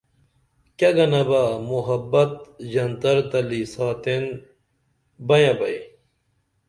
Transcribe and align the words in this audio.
کیہ 0.77 0.91
گنبہ 0.97 1.43
محبت 1.71 2.31
ژنتر 2.71 3.17
تلی 3.29 3.61
ساتین 3.73 4.23
بینبئ 5.27 5.77